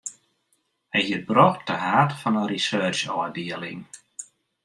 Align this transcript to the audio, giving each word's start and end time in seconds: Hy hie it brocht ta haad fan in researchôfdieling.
Hy 0.93 0.99
hie 1.05 1.15
it 1.19 1.27
brocht 1.29 1.65
ta 1.67 1.75
haad 1.85 2.11
fan 2.21 2.39
in 2.41 2.49
researchôfdieling. 2.53 3.81